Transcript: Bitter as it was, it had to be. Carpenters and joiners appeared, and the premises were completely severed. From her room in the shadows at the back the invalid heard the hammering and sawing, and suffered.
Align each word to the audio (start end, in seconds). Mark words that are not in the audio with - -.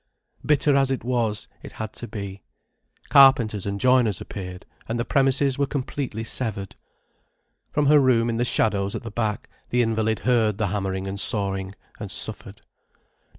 Bitter 0.43 0.75
as 0.75 0.89
it 0.89 1.03
was, 1.03 1.47
it 1.61 1.73
had 1.73 1.93
to 1.93 2.07
be. 2.07 2.41
Carpenters 3.09 3.67
and 3.67 3.79
joiners 3.79 4.19
appeared, 4.19 4.65
and 4.89 4.99
the 4.99 5.05
premises 5.05 5.59
were 5.59 5.67
completely 5.67 6.23
severed. 6.23 6.75
From 7.71 7.85
her 7.85 7.99
room 7.99 8.27
in 8.27 8.37
the 8.37 8.43
shadows 8.43 8.95
at 8.95 9.03
the 9.03 9.11
back 9.11 9.47
the 9.69 9.83
invalid 9.83 10.21
heard 10.21 10.57
the 10.57 10.69
hammering 10.69 11.05
and 11.05 11.19
sawing, 11.19 11.75
and 11.99 12.09
suffered. 12.09 12.61